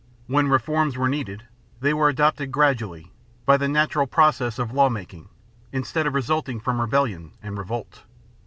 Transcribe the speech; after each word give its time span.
When 0.25 0.47
reforms 0.47 0.97
were 0.97 1.07
needed, 1.07 1.43
they 1.79 1.93
were 1.93 2.09
adopted 2.09 2.51
gradually, 2.51 3.11
by 3.45 3.57
the 3.57 3.67
natural 3.67 4.07
process 4.07 4.57
of 4.57 4.73
lawmaking, 4.73 5.29
instead 5.71 6.07
of 6.07 6.15
resulting 6.15 6.59
from 6.59 6.81
rebellion 6.81 7.33
and 7.43 7.55
revolt. 7.55 8.01